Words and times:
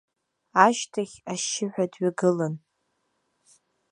Ашьҭахь, 0.65 1.15
ашьшьыҳәа 1.31 1.85
дҩагылан. 1.91 2.55